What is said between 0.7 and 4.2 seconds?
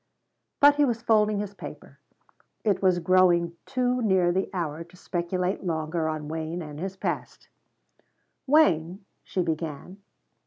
he was folding his paper; it was growing too